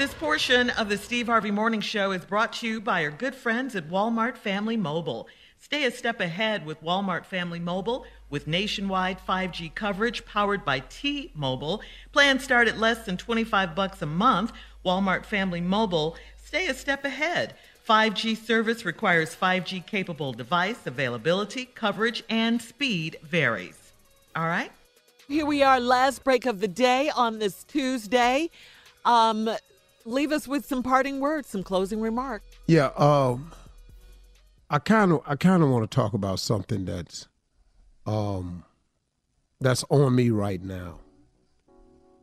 [0.00, 3.34] This portion of the Steve Harvey Morning Show is brought to you by our good
[3.34, 5.28] friends at Walmart Family Mobile.
[5.58, 11.82] Stay a step ahead with Walmart Family Mobile with nationwide 5G coverage powered by T-Mobile.
[12.12, 14.52] Plans start at less than 25 bucks a month.
[14.86, 17.52] Walmart Family Mobile, stay a step ahead.
[17.86, 23.92] 5G service requires 5G capable device availability, coverage, and speed varies.
[24.34, 24.72] All right?
[25.28, 28.48] Here we are, last break of the day on this Tuesday.
[29.04, 29.50] Um,
[30.10, 32.46] leave us with some parting words, some closing remarks.
[32.66, 33.52] Yeah, um,
[34.68, 37.28] I kind of I kind of want to talk about something that's
[38.06, 38.64] um
[39.60, 40.98] that's on me right now.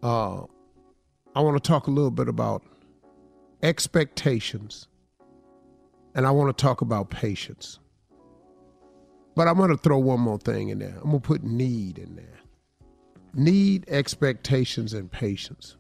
[0.01, 0.43] Uh,
[1.35, 2.63] I want to talk a little bit about
[3.63, 4.87] expectations,
[6.15, 7.79] and I want to talk about patience.
[9.35, 10.95] But I'm going to throw one more thing in there.
[10.97, 12.39] I'm going to put need in there.
[13.35, 15.75] Need, expectations, and patience.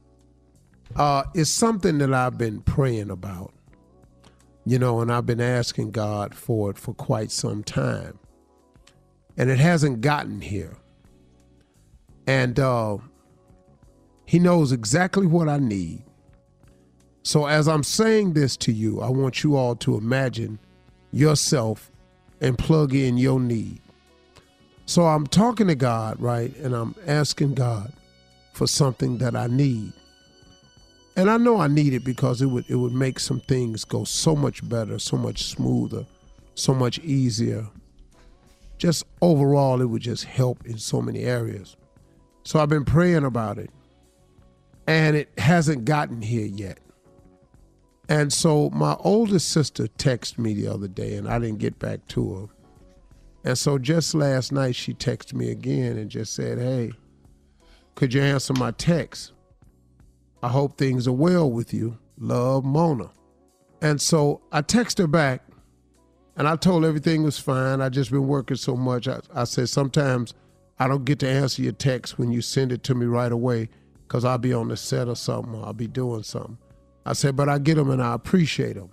[0.95, 3.53] Uh, it's something that I've been praying about
[4.67, 8.19] you know, and I've been asking God for it for quite some time.
[9.37, 10.75] And it hasn't gotten here.
[12.27, 12.97] And uh,
[14.25, 16.03] He knows exactly what I need.
[17.23, 20.59] So as I'm saying this to you, I want you all to imagine
[21.13, 21.89] yourself
[22.41, 23.79] and plug in your need.
[24.85, 26.53] So I'm talking to God, right?
[26.57, 27.93] And I'm asking God
[28.51, 29.93] for something that I need.
[31.17, 34.03] And I know I need it because it would it would make some things go
[34.03, 36.05] so much better, so much smoother,
[36.53, 37.67] so much easier.
[38.77, 41.75] Just overall, it would just help in so many areas.
[42.43, 43.71] So I've been praying about it,
[44.85, 46.77] and it hasn't gotten here yet.
[48.07, 52.07] And so my oldest sister texted me the other day, and I didn't get back
[52.09, 52.45] to her.
[53.43, 56.91] And so just last night, she texted me again and just said, "Hey,
[57.95, 59.31] could you answer my text?"
[60.43, 61.97] I hope things are well with you.
[62.17, 63.09] Love, Mona.
[63.81, 65.41] And so I text her back
[66.35, 67.81] and I told everything was fine.
[67.81, 69.07] I just been working so much.
[69.07, 70.33] I, I said, sometimes
[70.79, 73.69] I don't get to answer your text when you send it to me right away
[74.07, 76.57] because I'll be on the set or something or I'll be doing something.
[77.05, 78.91] I said, but I get them and I appreciate them.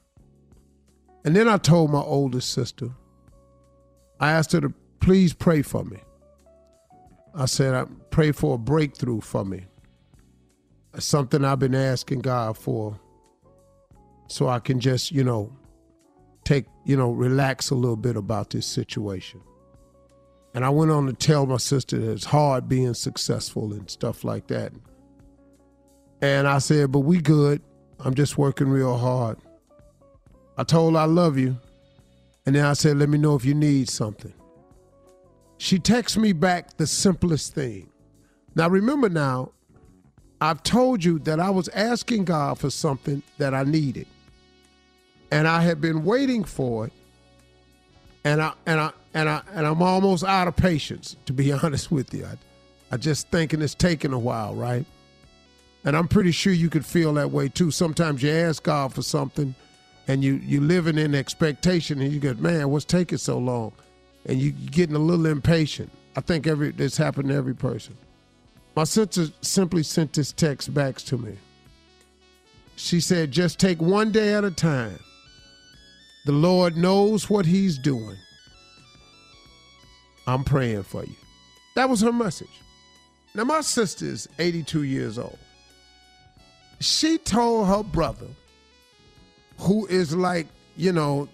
[1.24, 2.90] And then I told my oldest sister,
[4.20, 5.98] I asked her to please pray for me.
[7.34, 9.66] I said, I pray for a breakthrough for me.
[10.98, 12.98] Something I've been asking God for
[14.28, 15.52] so I can just, you know,
[16.44, 19.40] take, you know, relax a little bit about this situation.
[20.54, 24.22] And I went on to tell my sister that it's hard being successful and stuff
[24.22, 24.72] like that.
[26.22, 27.60] And I said, but we good.
[27.98, 29.38] I'm just working real hard.
[30.56, 31.58] I told her I love you.
[32.46, 34.32] And then I said, let me know if you need something.
[35.58, 37.90] She texts me back the simplest thing.
[38.54, 39.52] Now remember now,
[40.40, 44.06] I've told you that I was asking God for something that I needed.
[45.30, 46.92] And I had been waiting for it.
[48.24, 51.90] And I and I and I and I'm almost out of patience, to be honest
[51.90, 52.26] with you.
[52.26, 52.36] I,
[52.94, 54.84] I just thinking it's taking a while, right?
[55.84, 57.70] And I'm pretty sure you could feel that way too.
[57.70, 59.54] Sometimes you ask God for something
[60.08, 63.72] and you you living in expectation and you go, man, what's taking so long?
[64.26, 65.90] And you getting a little impatient.
[66.16, 67.96] I think every this happened to every person.
[68.76, 71.38] My sister simply sent this text back to me.
[72.76, 74.98] She said, just take one day at a time.
[76.26, 78.16] The Lord knows what He's doing.
[80.26, 81.14] I'm praying for you.
[81.76, 82.48] That was her message.
[83.34, 85.38] Now, my sister is 82 years old.
[86.80, 88.28] She told her brother,
[89.58, 90.46] who is like,
[90.76, 91.28] you know,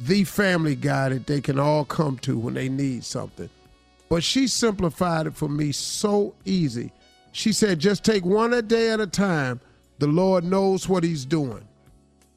[0.00, 3.50] the family guy that they can all come to when they need something.
[4.10, 6.92] But she simplified it for me so easy.
[7.32, 9.60] She said, just take one a day at a time.
[10.00, 11.66] The Lord knows what He's doing.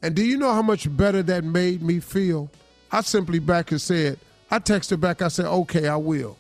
[0.04, 2.52] And do you know how much better that made me feel?
[2.92, 4.20] I simply back and said,
[4.52, 6.38] I texted back, I said, okay, I will.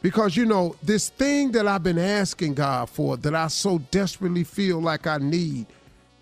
[0.00, 4.44] Because, you know, this thing that I've been asking God for that I so desperately
[4.44, 5.66] feel like I need,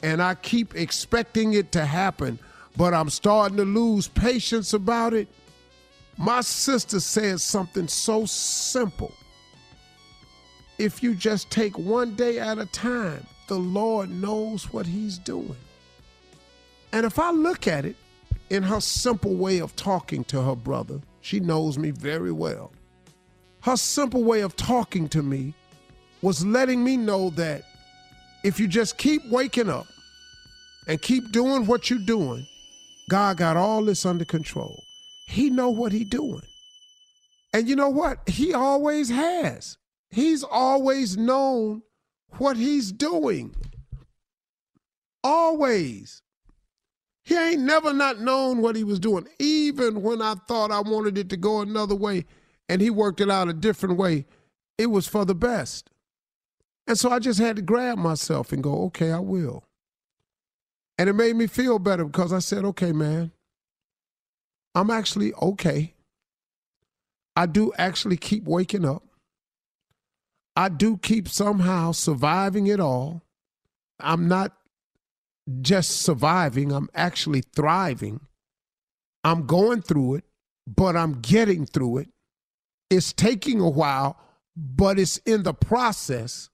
[0.03, 2.39] and I keep expecting it to happen,
[2.77, 5.29] but I'm starting to lose patience about it.
[6.17, 9.13] My sister said something so simple.
[10.79, 15.57] If you just take one day at a time, the Lord knows what He's doing.
[16.93, 17.97] And if I look at it
[18.51, 22.71] in her simple way of talking to her brother, she knows me very well.
[23.63, 25.55] Her simple way of talking to me
[26.23, 27.65] was letting me know that
[28.45, 29.87] if you just keep waking up
[30.87, 32.47] and keep doing what you're doing,
[33.09, 34.83] God got all this under control.
[35.27, 36.43] He know what he doing.
[37.53, 38.29] And you know what?
[38.29, 39.79] He always has.
[40.11, 41.83] He's always known
[42.39, 43.55] what he's doing.
[45.23, 46.23] Always.
[47.25, 49.27] He ain't never not known what he was doing.
[49.39, 52.27] Even when I thought I wanted it to go another way
[52.69, 54.27] and he worked it out a different way,
[54.77, 55.91] it was for the best.
[56.87, 59.65] And so I just had to grab myself and go, okay, I will.
[60.99, 63.33] And it made me feel better because I said, okay, man,
[64.75, 65.95] I'm actually okay.
[67.37, 69.03] I do actually keep waking up.
[70.57, 73.23] I do keep somehow surviving it all.
[73.99, 74.57] I'm not
[75.61, 78.21] just surviving, I'm actually thriving.
[79.23, 80.25] I'm going through it,
[80.67, 82.09] but I'm getting through it.
[82.91, 84.19] It's taking a while,
[84.57, 86.51] but it's in the process.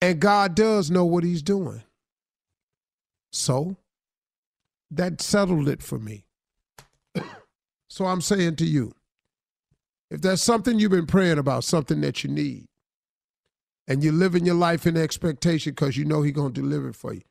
[0.00, 1.82] And God does know what He's doing.
[3.32, 3.76] So
[4.90, 6.24] that settled it for me.
[7.90, 8.94] So I'm saying to you,
[10.10, 12.66] if there's something you've been praying about, something that you need,
[13.88, 16.96] and you're living your life in expectation because you know He's going to deliver it
[16.96, 17.22] for you,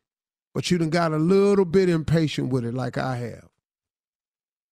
[0.54, 3.48] but you done got a little bit impatient with it like I have.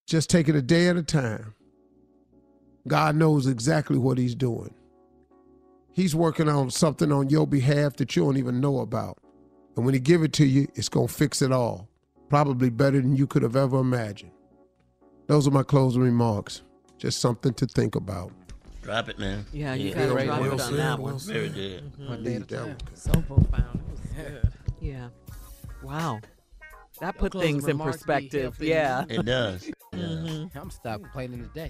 [0.06, 1.56] Just take it a day at a time.
[2.86, 4.74] God knows exactly what He's doing.
[5.94, 9.20] He's working on something on your behalf that you don't even know about.
[9.78, 11.88] And when He give it to you, it's going to fix it all.
[12.28, 14.32] Probably better than you could have ever imagined.
[15.28, 16.62] Those are my closing remarks.
[16.98, 18.32] Just something to think about.
[18.82, 19.46] Drop it, man.
[19.52, 21.20] Yeah, you gotta Well drop said, it on said, that well one.
[21.20, 21.34] said.
[21.36, 21.94] Very good.
[22.00, 22.18] Mhm.
[22.18, 22.84] Indeed, that was good.
[22.98, 23.80] So profound.
[23.80, 24.54] It was good.
[24.80, 25.10] Yeah.
[25.84, 26.20] Wow.
[27.02, 28.58] That put closing things in perspective.
[28.60, 29.06] Yeah.
[29.10, 29.70] It does.
[29.94, 30.56] Mhm.
[30.56, 31.70] I'm stop complaining today.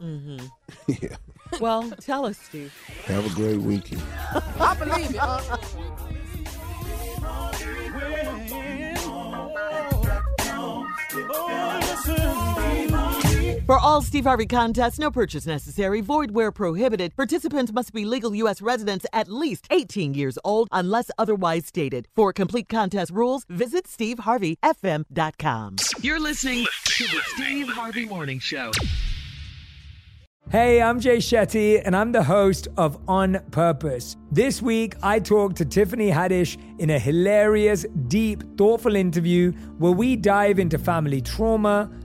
[0.00, 0.48] Mhm.
[1.02, 1.16] yeah.
[1.60, 2.72] Well, tell us, Steve.
[3.06, 4.02] Have a great weekend.
[4.60, 6.21] I believe it.
[13.72, 17.16] For all Steve Harvey contests, no purchase necessary, void where prohibited.
[17.16, 18.60] Participants must be legal U.S.
[18.60, 22.06] residents at least 18 years old unless otherwise stated.
[22.14, 25.76] For complete contest rules, visit SteveHarveyFM.com.
[26.02, 28.72] You're listening to the Steve Harvey Morning Show.
[30.50, 34.18] Hey, I'm Jay Shetty, and I'm the host of On Purpose.
[34.30, 40.14] This week, I talked to Tiffany Haddish in a hilarious, deep, thoughtful interview where we
[40.14, 41.90] dive into family trauma,